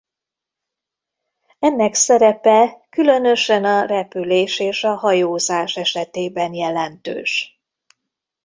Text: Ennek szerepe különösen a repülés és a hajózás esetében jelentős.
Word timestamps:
Ennek 1.59 1.93
szerepe 1.93 2.85
különösen 2.89 3.63
a 3.65 3.85
repülés 3.85 4.59
és 4.59 4.83
a 4.83 4.95
hajózás 4.95 5.77
esetében 5.77 6.53
jelentős. 6.53 7.61